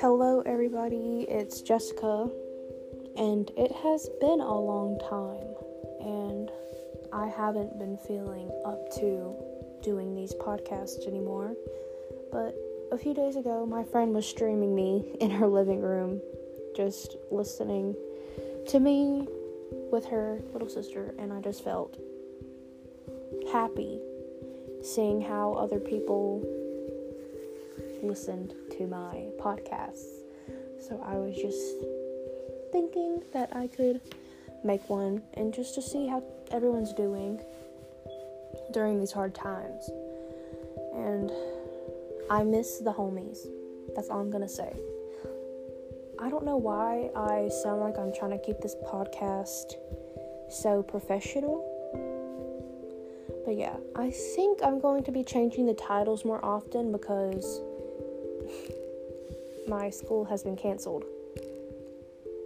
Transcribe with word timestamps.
Hello, 0.00 0.42
everybody, 0.44 1.26
it's 1.28 1.60
Jessica, 1.60 2.28
and 3.16 3.48
it 3.56 3.70
has 3.70 4.08
been 4.20 4.40
a 4.40 4.60
long 4.60 4.98
time, 4.98 5.46
and 6.00 6.50
I 7.12 7.28
haven't 7.28 7.78
been 7.78 7.96
feeling 7.98 8.50
up 8.64 8.90
to 8.96 9.32
doing 9.80 10.16
these 10.16 10.34
podcasts 10.34 11.06
anymore. 11.06 11.54
But 12.32 12.56
a 12.90 12.98
few 12.98 13.14
days 13.14 13.36
ago, 13.36 13.64
my 13.64 13.84
friend 13.84 14.12
was 14.12 14.26
streaming 14.26 14.74
me 14.74 15.14
in 15.20 15.30
her 15.30 15.46
living 15.46 15.80
room, 15.82 16.20
just 16.74 17.16
listening 17.30 17.94
to 18.70 18.80
me 18.80 19.28
with 19.92 20.04
her 20.06 20.42
little 20.52 20.68
sister, 20.68 21.14
and 21.16 21.32
I 21.32 21.40
just 21.40 21.62
felt 21.62 21.96
happy 23.56 23.98
seeing 24.82 25.18
how 25.18 25.54
other 25.54 25.80
people 25.80 26.42
listened 28.02 28.52
to 28.76 28.86
my 28.86 29.28
podcasts. 29.40 30.04
So 30.78 31.02
I 31.02 31.14
was 31.14 31.34
just 31.34 31.66
thinking 32.70 33.22
that 33.32 33.56
I 33.56 33.68
could 33.68 34.02
make 34.62 34.86
one 34.90 35.22
and 35.32 35.54
just 35.54 35.74
to 35.76 35.80
see 35.80 36.06
how 36.06 36.22
everyone's 36.50 36.92
doing 36.92 37.40
during 38.74 39.00
these 39.00 39.12
hard 39.12 39.34
times. 39.34 39.88
And 40.94 41.32
I 42.30 42.44
miss 42.44 42.80
the 42.80 42.92
homies. 42.92 43.38
That's 43.94 44.10
all 44.10 44.20
I'm 44.20 44.30
gonna 44.30 44.50
say. 44.50 44.76
I 46.18 46.28
don't 46.28 46.44
know 46.44 46.58
why 46.58 47.08
I 47.16 47.48
sound 47.62 47.80
like 47.80 47.98
I'm 47.98 48.12
trying 48.12 48.32
to 48.32 48.44
keep 48.44 48.60
this 48.60 48.76
podcast 48.86 49.76
so 50.50 50.82
professional. 50.82 51.75
But 53.46 53.54
yeah, 53.54 53.76
I 53.94 54.10
think 54.10 54.58
I'm 54.62 54.80
going 54.80 55.04
to 55.04 55.12
be 55.12 55.22
changing 55.22 55.66
the 55.66 55.74
titles 55.74 56.24
more 56.24 56.44
often 56.44 56.90
because 56.90 57.60
my 59.68 59.88
school 59.88 60.24
has 60.24 60.42
been 60.42 60.56
canceled. 60.56 61.04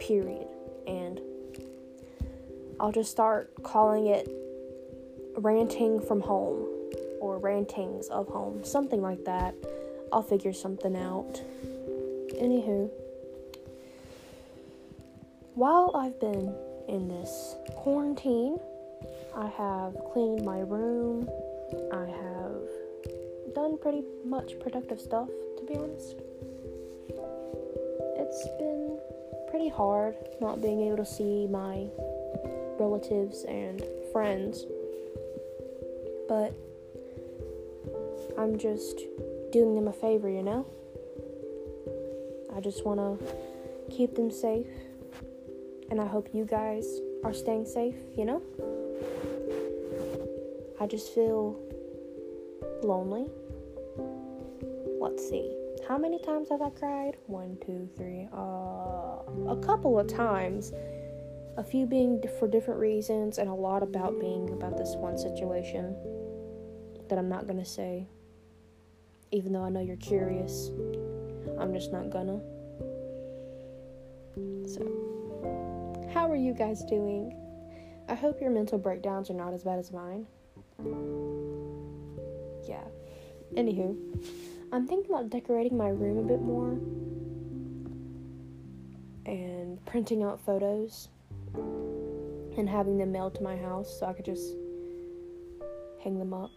Period. 0.00 0.48
And 0.88 1.20
I'll 2.80 2.90
just 2.90 3.12
start 3.12 3.62
calling 3.62 4.08
it 4.08 4.28
ranting 5.36 6.00
from 6.00 6.20
home 6.20 6.66
or 7.20 7.38
rantings 7.38 8.08
of 8.08 8.26
home, 8.26 8.64
something 8.64 9.00
like 9.00 9.24
that. 9.24 9.54
I'll 10.12 10.22
figure 10.22 10.52
something 10.52 10.96
out. 10.96 11.40
Anywho, 12.34 12.90
while 15.54 15.92
I've 15.94 16.18
been 16.18 16.52
in 16.88 17.06
this 17.06 17.54
quarantine, 17.76 18.58
I 19.34 19.46
have 19.46 19.94
cleaned 20.12 20.44
my 20.44 20.60
room. 20.60 21.28
I 21.92 22.06
have 22.06 23.54
done 23.54 23.78
pretty 23.78 24.02
much 24.24 24.58
productive 24.58 25.00
stuff, 25.00 25.28
to 25.58 25.64
be 25.64 25.74
honest. 25.76 26.16
It's 28.16 28.44
been 28.58 28.98
pretty 29.50 29.68
hard 29.68 30.16
not 30.40 30.60
being 30.60 30.82
able 30.82 30.98
to 30.98 31.06
see 31.06 31.46
my 31.46 31.86
relatives 32.78 33.44
and 33.44 33.82
friends, 34.12 34.66
but 36.28 36.52
I'm 38.38 38.58
just 38.58 39.00
doing 39.50 39.74
them 39.74 39.88
a 39.88 39.92
favor, 39.92 40.28
you 40.28 40.42
know? 40.42 40.66
I 42.54 42.60
just 42.60 42.84
want 42.84 43.00
to 43.00 43.18
keep 43.90 44.14
them 44.14 44.30
safe, 44.30 44.66
and 45.90 46.00
I 46.00 46.06
hope 46.06 46.28
you 46.32 46.44
guys 46.44 47.00
are 47.24 47.32
staying 47.32 47.66
safe, 47.66 47.96
you 48.16 48.24
know? 48.24 48.42
Just 50.88 51.14
feel 51.14 51.54
lonely. 52.82 53.26
Let's 54.98 55.28
see. 55.28 55.54
How 55.86 55.98
many 55.98 56.18
times 56.18 56.48
have 56.48 56.62
I 56.62 56.70
cried? 56.70 57.18
One, 57.26 57.58
two, 57.64 57.90
three. 57.94 58.26
Uh, 58.32 59.50
a 59.50 59.58
couple 59.62 59.98
of 59.98 60.06
times. 60.06 60.72
A 61.58 61.62
few 61.62 61.84
being 61.84 62.22
for 62.38 62.48
different 62.48 62.80
reasons, 62.80 63.36
and 63.36 63.50
a 63.50 63.54
lot 63.54 63.82
about 63.82 64.18
being 64.18 64.48
about 64.50 64.78
this 64.78 64.94
one 64.96 65.18
situation 65.18 65.94
that 67.08 67.18
I'm 67.18 67.28
not 67.28 67.46
gonna 67.46 67.66
say. 67.66 68.06
Even 69.30 69.52
though 69.52 69.64
I 69.64 69.68
know 69.68 69.80
you're 69.80 69.96
curious, 69.96 70.70
I'm 71.58 71.74
just 71.74 71.92
not 71.92 72.08
gonna. 72.08 72.40
So, 74.66 76.08
how 76.14 76.30
are 76.30 76.36
you 76.36 76.54
guys 76.54 76.82
doing? 76.84 77.36
I 78.08 78.14
hope 78.14 78.40
your 78.40 78.50
mental 78.50 78.78
breakdowns 78.78 79.28
are 79.28 79.34
not 79.34 79.52
as 79.52 79.64
bad 79.64 79.78
as 79.78 79.92
mine. 79.92 80.26
Yeah. 82.68 82.84
Anywho, 83.54 83.96
I'm 84.72 84.86
thinking 84.86 85.10
about 85.10 85.30
decorating 85.30 85.76
my 85.76 85.88
room 85.88 86.18
a 86.18 86.22
bit 86.22 86.42
more 86.42 86.78
and 89.26 89.84
printing 89.86 90.22
out 90.22 90.38
photos 90.44 91.08
and 91.54 92.68
having 92.68 92.98
them 92.98 93.10
mailed 93.10 93.34
to 93.36 93.42
my 93.42 93.56
house 93.56 93.98
so 93.98 94.06
I 94.06 94.12
could 94.12 94.26
just 94.26 94.54
hang 96.04 96.18
them 96.18 96.34
up. 96.34 96.50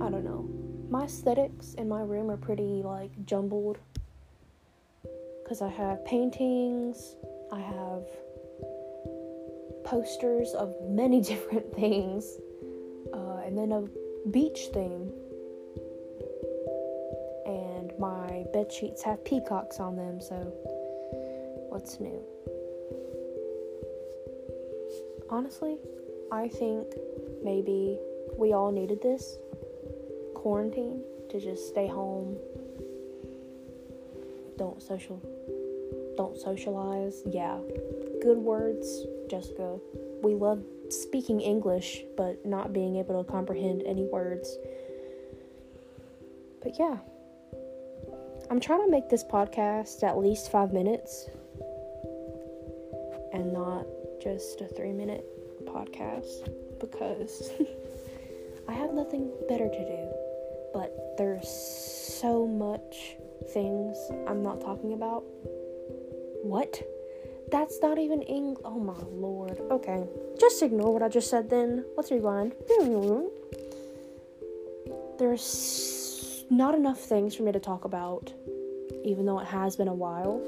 I 0.00 0.10
don't 0.10 0.24
know. 0.24 0.48
My 0.90 1.04
aesthetics 1.04 1.74
in 1.74 1.88
my 1.88 2.02
room 2.02 2.30
are 2.30 2.36
pretty 2.36 2.82
like 2.84 3.12
jumbled 3.24 3.78
because 5.42 5.62
I 5.62 5.68
have 5.68 6.04
paintings, 6.04 7.14
I 7.52 7.60
have 7.60 8.02
posters 9.84 10.52
of 10.54 10.74
many 10.82 11.20
different 11.30 11.72
things 11.74 12.38
and 13.48 13.56
then 13.56 13.72
a 13.72 14.28
beach 14.28 14.68
theme. 14.74 15.10
And 17.46 17.98
my 17.98 18.44
bed 18.52 18.70
sheets 18.70 19.02
have 19.02 19.24
peacocks 19.24 19.80
on 19.80 19.96
them, 19.96 20.20
so 20.20 20.36
what's 21.70 21.98
new? 21.98 22.22
Honestly, 25.30 25.78
I 26.30 26.48
think 26.48 26.88
maybe 27.42 27.98
we 28.36 28.52
all 28.52 28.70
needed 28.70 29.00
this 29.00 29.38
quarantine 30.34 31.02
to 31.30 31.40
just 31.40 31.68
stay 31.68 31.86
home. 31.86 32.36
Don't 34.58 34.82
social 34.82 35.22
don't 36.18 36.36
socialize. 36.36 37.22
Yeah. 37.24 37.58
Good 38.20 38.36
words, 38.36 39.06
Jessica. 39.28 39.78
We 40.22 40.34
love 40.34 40.62
speaking 40.90 41.40
English 41.40 42.02
but 42.16 42.44
not 42.44 42.72
being 42.72 42.96
able 42.96 43.22
to 43.22 43.30
comprehend 43.30 43.82
any 43.86 44.04
words. 44.04 44.56
But 46.62 46.78
yeah, 46.78 46.98
I'm 48.50 48.60
trying 48.60 48.84
to 48.84 48.90
make 48.90 49.08
this 49.08 49.24
podcast 49.24 50.02
at 50.02 50.18
least 50.18 50.50
five 50.50 50.72
minutes 50.72 51.28
and 53.32 53.52
not 53.52 53.86
just 54.20 54.60
a 54.60 54.66
three 54.68 54.92
minute 54.92 55.24
podcast 55.66 56.50
because 56.80 57.50
I 58.68 58.72
have 58.72 58.92
nothing 58.92 59.30
better 59.48 59.68
to 59.68 59.84
do. 59.84 60.08
But 60.72 61.14
there's 61.16 61.48
so 61.48 62.46
much 62.46 63.16
things 63.52 63.96
I'm 64.26 64.42
not 64.42 64.60
talking 64.60 64.92
about. 64.92 65.24
What? 66.42 66.82
That's 67.50 67.80
not 67.80 67.98
even 67.98 68.22
English. 68.22 68.62
Oh 68.64 68.78
my 68.78 68.98
lord. 69.10 69.58
Okay. 69.70 70.06
Just 70.38 70.62
ignore 70.62 70.92
what 70.92 71.02
I 71.02 71.08
just 71.08 71.30
said 71.30 71.48
then. 71.48 71.84
Let's 71.96 72.10
rewind. 72.10 72.52
There's 75.18 76.44
not 76.50 76.74
enough 76.74 77.00
things 77.00 77.34
for 77.34 77.42
me 77.42 77.52
to 77.52 77.60
talk 77.60 77.84
about, 77.84 78.32
even 79.04 79.24
though 79.24 79.38
it 79.40 79.46
has 79.46 79.76
been 79.76 79.88
a 79.88 79.94
while. 79.94 80.42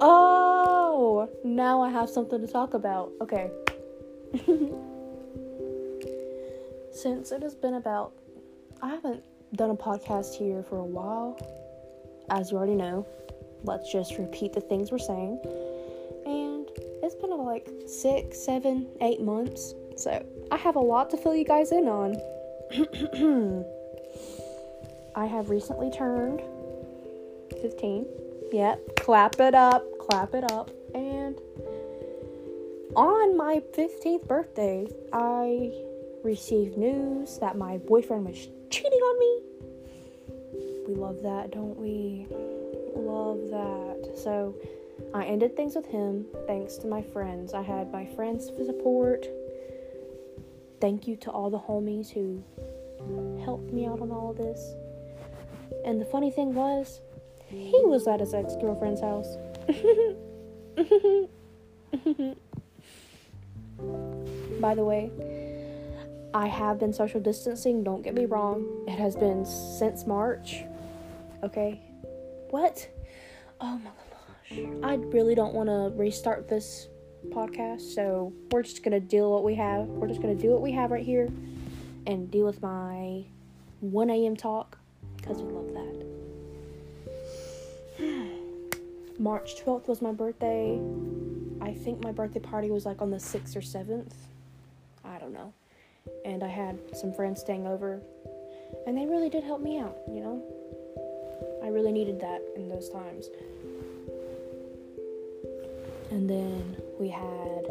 Oh! 0.00 1.28
Now 1.44 1.82
I 1.82 1.90
have 1.90 2.08
something 2.08 2.40
to 2.40 2.46
talk 2.46 2.74
about. 2.74 3.12
Okay. 3.20 3.50
Since 6.92 7.32
it 7.32 7.42
has 7.42 7.54
been 7.54 7.74
about. 7.74 8.12
I 8.82 8.88
haven't 8.88 9.22
done 9.54 9.70
a 9.70 9.76
podcast 9.76 10.34
here 10.34 10.62
for 10.62 10.78
a 10.78 10.84
while. 10.84 11.38
As 12.30 12.50
you 12.50 12.56
already 12.56 12.74
know, 12.74 13.06
let's 13.62 13.92
just 13.92 14.18
repeat 14.18 14.52
the 14.52 14.60
things 14.60 14.90
we're 14.90 14.98
saying 14.98 15.40
it's 17.06 17.14
been 17.14 17.30
like 17.30 17.68
six, 17.86 18.38
seven, 18.38 18.88
eight 19.00 19.20
months. 19.20 19.74
So 19.96 20.26
I 20.50 20.56
have 20.56 20.74
a 20.74 20.80
lot 20.80 21.08
to 21.10 21.16
fill 21.16 21.36
you 21.36 21.44
guys 21.44 21.70
in 21.70 21.86
on. 21.88 22.16
I 25.14 25.24
have 25.24 25.48
recently 25.48 25.90
turned 25.90 26.42
15. 27.62 28.06
Yep, 28.52 28.96
clap 28.96 29.38
it 29.40 29.54
up, 29.54 29.84
clap 30.00 30.34
it 30.34 30.50
up. 30.50 30.70
And 30.94 31.38
on 32.96 33.36
my 33.36 33.62
15th 33.76 34.26
birthday, 34.26 34.88
I 35.12 35.72
received 36.24 36.76
news 36.76 37.38
that 37.38 37.56
my 37.56 37.78
boyfriend 37.78 38.26
was 38.26 38.48
cheating 38.70 38.98
on 38.98 39.18
me. 39.18 39.40
We 40.88 40.94
love 40.94 41.22
that, 41.22 41.52
don't 41.52 41.78
we? 41.78 42.26
Love 42.96 43.38
that. 43.50 44.18
So, 44.22 44.56
I 45.14 45.24
ended 45.24 45.56
things 45.56 45.74
with 45.74 45.86
him 45.86 46.26
thanks 46.46 46.76
to 46.78 46.86
my 46.86 47.02
friends. 47.02 47.54
I 47.54 47.62
had 47.62 47.92
my 47.92 48.04
friends 48.04 48.50
for 48.50 48.64
support. 48.64 49.26
Thank 50.80 51.08
you 51.08 51.16
to 51.16 51.30
all 51.30 51.50
the 51.50 51.58
homies 51.58 52.10
who 52.10 52.42
helped 53.42 53.72
me 53.72 53.86
out 53.86 54.00
on 54.00 54.10
all 54.10 54.30
of 54.30 54.36
this. 54.36 54.74
And 55.84 56.00
the 56.00 56.04
funny 56.04 56.30
thing 56.30 56.54
was, 56.54 57.00
he 57.48 57.80
was 57.84 58.06
at 58.06 58.20
his 58.20 58.34
ex 58.34 58.54
girlfriend's 58.56 59.00
house. 59.00 59.36
By 64.60 64.74
the 64.74 64.84
way, 64.84 65.10
I 66.34 66.48
have 66.48 66.78
been 66.78 66.92
social 66.92 67.20
distancing, 67.20 67.84
don't 67.84 68.02
get 68.02 68.14
me 68.14 68.26
wrong. 68.26 68.84
It 68.86 68.98
has 68.98 69.16
been 69.16 69.46
since 69.46 70.06
March. 70.06 70.64
Okay? 71.42 71.80
What? 72.50 72.86
Oh 73.60 73.78
my 73.78 73.90
gosh. 73.90 74.05
I 74.50 74.94
really 74.94 75.34
don't 75.34 75.54
want 75.54 75.68
to 75.68 75.92
restart 75.96 76.48
this 76.48 76.88
podcast, 77.30 77.94
so 77.94 78.32
we're 78.50 78.62
just 78.62 78.82
gonna 78.82 79.00
deal 79.00 79.30
what 79.32 79.42
we 79.44 79.54
have. 79.56 79.86
We're 79.86 80.08
just 80.08 80.22
gonna 80.22 80.34
do 80.34 80.50
what 80.50 80.62
we 80.62 80.72
have 80.72 80.90
right 80.90 81.04
here 81.04 81.28
and 82.06 82.30
deal 82.30 82.46
with 82.46 82.62
my 82.62 83.24
1 83.80 84.10
a.m. 84.10 84.36
talk 84.36 84.78
because 85.16 85.42
we 85.42 85.52
love 85.52 85.72
that. 87.98 88.30
March 89.18 89.56
12th 89.64 89.88
was 89.88 90.00
my 90.00 90.12
birthday. 90.12 90.80
I 91.60 91.72
think 91.72 92.04
my 92.04 92.12
birthday 92.12 92.40
party 92.40 92.70
was 92.70 92.86
like 92.86 93.02
on 93.02 93.10
the 93.10 93.16
6th 93.16 93.56
or 93.56 93.60
7th. 93.60 94.12
I 95.04 95.18
don't 95.18 95.32
know. 95.32 95.52
And 96.24 96.44
I 96.44 96.48
had 96.48 96.78
some 96.96 97.12
friends 97.12 97.40
staying 97.40 97.66
over, 97.66 98.00
and 98.86 98.96
they 98.96 99.06
really 99.06 99.28
did 99.28 99.42
help 99.42 99.60
me 99.60 99.80
out, 99.80 99.96
you 100.08 100.20
know? 100.20 100.42
I 101.64 101.68
really 101.68 101.90
needed 101.90 102.20
that 102.20 102.42
in 102.54 102.68
those 102.68 102.88
times. 102.88 103.28
And 106.16 106.30
then 106.30 106.76
we 106.98 107.10
had 107.10 107.66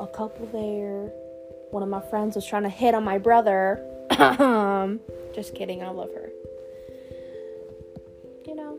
a 0.00 0.06
couple 0.06 0.46
there. 0.46 1.12
One 1.72 1.82
of 1.82 1.90
my 1.90 2.00
friends 2.08 2.34
was 2.34 2.46
trying 2.46 2.62
to 2.62 2.70
hit 2.70 2.94
on 2.94 3.04
my 3.04 3.18
brother. 3.18 3.84
just 5.34 5.54
kidding, 5.54 5.82
I 5.82 5.90
love 5.90 6.08
her. 6.14 6.30
You 8.46 8.54
know, 8.56 8.78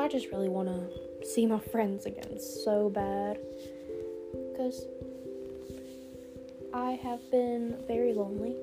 I 0.00 0.08
just 0.08 0.28
really 0.32 0.48
want 0.48 0.68
to 0.68 1.26
see 1.28 1.44
my 1.44 1.60
friends 1.60 2.06
again 2.06 2.40
so 2.40 2.88
bad. 2.88 3.38
Because 4.52 4.86
I 6.72 6.92
have 6.92 7.20
been 7.30 7.76
very 7.86 8.14
lonely. 8.14 8.56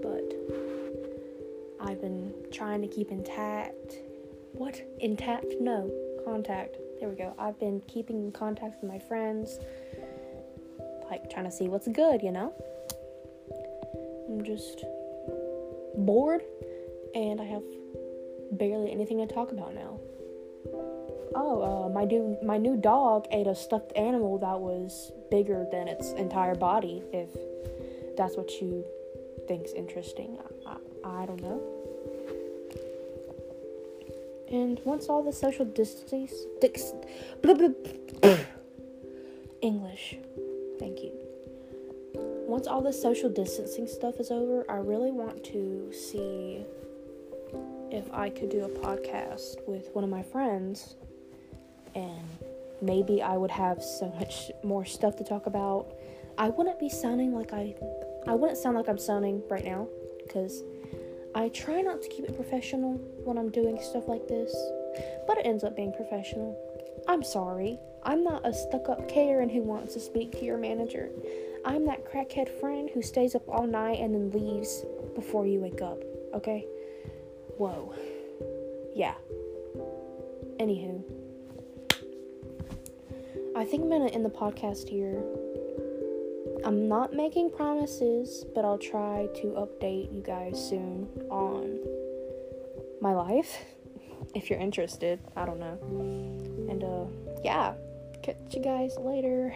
But 0.00 1.86
I've 1.86 2.00
been 2.00 2.32
trying 2.50 2.80
to 2.80 2.88
keep 2.88 3.10
intact. 3.10 3.92
What? 4.54 4.80
Intact? 5.00 5.44
No. 5.60 5.92
Contact. 6.24 6.78
There 7.00 7.08
we 7.08 7.16
go. 7.16 7.34
I've 7.38 7.58
been 7.58 7.80
keeping 7.86 8.24
in 8.24 8.32
contact 8.32 8.82
with 8.82 8.90
my 8.90 8.98
friends. 8.98 9.58
Like 11.10 11.30
trying 11.30 11.44
to 11.44 11.50
see 11.50 11.68
what's 11.68 11.88
good, 11.88 12.22
you 12.22 12.32
know? 12.32 12.52
I'm 14.28 14.44
just 14.44 14.84
bored 15.96 16.42
and 17.14 17.40
I 17.40 17.44
have 17.44 17.62
barely 18.52 18.90
anything 18.90 19.18
to 19.26 19.32
talk 19.32 19.52
about 19.52 19.74
now. 19.74 20.00
Oh, 21.36 21.86
uh, 21.86 21.88
my 21.88 22.04
new 22.04 22.38
my 22.44 22.56
new 22.56 22.76
dog 22.76 23.26
ate 23.32 23.46
a 23.46 23.54
stuffed 23.54 23.92
animal 23.96 24.38
that 24.38 24.58
was 24.58 25.12
bigger 25.30 25.66
than 25.70 25.88
its 25.88 26.12
entire 26.12 26.54
body. 26.54 27.02
If 27.12 27.28
that's 28.16 28.36
what 28.36 28.60
you 28.60 28.84
think's 29.48 29.72
interesting, 29.72 30.38
I, 30.66 30.76
I, 31.04 31.22
I 31.22 31.26
don't 31.26 31.42
know. 31.42 31.73
And 34.54 34.80
once 34.84 35.08
all 35.08 35.20
the 35.24 35.32
social 35.32 35.64
distancing, 35.64 36.28
blah, 37.42 37.54
blah, 37.54 37.70
blah, 38.22 38.36
English, 39.62 40.16
thank 40.78 41.00
you. 41.00 41.10
Once 42.46 42.68
all 42.68 42.80
the 42.80 42.92
social 42.92 43.28
distancing 43.28 43.88
stuff 43.88 44.20
is 44.20 44.30
over, 44.30 44.64
I 44.70 44.76
really 44.76 45.10
want 45.10 45.42
to 45.46 45.92
see 45.92 46.64
if 47.90 48.08
I 48.12 48.30
could 48.30 48.48
do 48.48 48.62
a 48.62 48.68
podcast 48.68 49.56
with 49.66 49.88
one 49.92 50.04
of 50.04 50.10
my 50.10 50.22
friends 50.22 50.94
and 51.96 52.22
maybe 52.80 53.22
I 53.22 53.36
would 53.36 53.50
have 53.50 53.82
so 53.82 54.06
much 54.20 54.52
more 54.62 54.84
stuff 54.84 55.16
to 55.16 55.24
talk 55.24 55.46
about. 55.46 55.96
I 56.38 56.50
wouldn't 56.50 56.78
be 56.78 56.88
sounding 56.88 57.34
like 57.34 57.52
I 57.52 57.74
I 58.28 58.36
wouldn't 58.36 58.58
sound 58.58 58.76
like 58.76 58.88
I'm 58.88 58.98
sounding 58.98 59.42
right 59.50 59.64
now 59.64 59.88
cuz 60.28 60.62
I 61.34 61.48
try 61.48 61.80
not 61.80 62.00
to 62.02 62.08
keep 62.08 62.24
it 62.24 62.36
professional 62.36 62.94
when 63.24 63.36
I'm 63.38 63.50
doing 63.50 63.78
stuff 63.82 64.06
like 64.06 64.28
this, 64.28 64.54
but 65.26 65.38
it 65.38 65.46
ends 65.46 65.64
up 65.64 65.74
being 65.74 65.92
professional. 65.92 66.56
I'm 67.08 67.22
sorry. 67.24 67.78
I'm 68.04 68.22
not 68.22 68.46
a 68.46 68.52
stuck 68.52 68.88
up 68.88 69.08
Karen 69.08 69.48
who 69.48 69.62
wants 69.62 69.94
to 69.94 70.00
speak 70.00 70.30
to 70.32 70.44
your 70.44 70.58
manager. 70.58 71.10
I'm 71.64 71.86
that 71.86 72.04
crackhead 72.04 72.48
friend 72.60 72.88
who 72.92 73.02
stays 73.02 73.34
up 73.34 73.48
all 73.48 73.66
night 73.66 73.98
and 74.00 74.14
then 74.14 74.30
leaves 74.30 74.84
before 75.14 75.46
you 75.46 75.60
wake 75.60 75.82
up, 75.82 76.02
okay? 76.34 76.66
Whoa. 77.56 77.94
Yeah. 78.94 79.14
Anywho, 80.60 81.02
I 83.56 83.64
think 83.64 83.82
I'm 83.82 83.90
gonna 83.90 84.06
end 84.06 84.24
the 84.24 84.30
podcast 84.30 84.88
here. 84.88 85.22
I'm 86.64 86.88
not 86.88 87.12
making 87.12 87.50
promises, 87.50 88.46
but 88.54 88.64
I'll 88.64 88.78
try 88.78 89.28
to 89.36 89.46
update 89.48 90.14
you 90.14 90.22
guys 90.22 90.56
soon 90.68 91.08
on 91.30 91.78
my 93.00 93.12
life. 93.12 93.64
If 94.34 94.50
you're 94.50 94.58
interested, 94.58 95.20
I 95.36 95.44
don't 95.44 95.60
know. 95.60 95.78
And 96.68 96.82
uh 96.82 97.04
yeah, 97.44 97.74
catch 98.22 98.36
you 98.52 98.62
guys 98.62 98.96
later. 98.98 99.54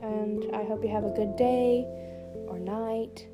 And 0.00 0.56
I 0.56 0.64
hope 0.64 0.82
you 0.82 0.90
have 0.90 1.04
a 1.04 1.10
good 1.10 1.36
day 1.36 1.84
or 2.48 2.58
night. 2.58 3.26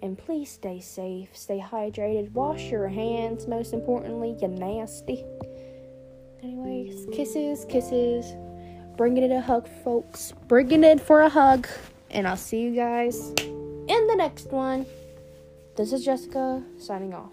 And 0.00 0.16
please 0.16 0.50
stay 0.50 0.80
safe, 0.80 1.36
stay 1.36 1.60
hydrated, 1.60 2.32
wash 2.32 2.70
your 2.70 2.88
hands, 2.88 3.48
most 3.48 3.74
importantly, 3.74 4.36
you 4.40 4.48
nasty. 4.48 5.24
Anyways, 6.42 7.06
kisses, 7.12 7.66
kisses. 7.68 8.24
Bringing 8.96 9.24
it 9.24 9.32
a 9.32 9.40
hug, 9.40 9.68
folks. 9.82 10.32
Bringing 10.46 10.84
it 10.84 11.00
for 11.00 11.22
a 11.22 11.28
hug. 11.28 11.66
And 12.10 12.26
I'll 12.26 12.36
see 12.36 12.60
you 12.62 12.74
guys 12.74 13.32
in 13.38 14.06
the 14.06 14.14
next 14.16 14.50
one. 14.50 14.86
This 15.76 15.92
is 15.92 16.04
Jessica 16.04 16.62
signing 16.78 17.14
off. 17.14 17.32